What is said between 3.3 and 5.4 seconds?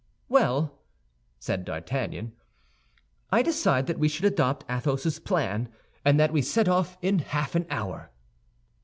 "I decide that we should adopt Athos's